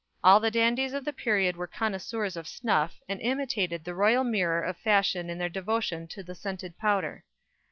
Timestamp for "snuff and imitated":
2.47-3.83